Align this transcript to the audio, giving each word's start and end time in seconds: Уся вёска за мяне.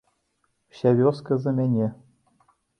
Уся 0.71 0.89
вёска 1.01 1.33
за 1.45 1.55
мяне. 1.61 1.87